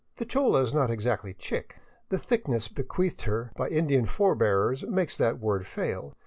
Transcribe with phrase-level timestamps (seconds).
[0.15, 1.75] The chola is not exactly chic;
[2.09, 6.15] the thicksetness bequeathed her by Indian forebears makes that word fail.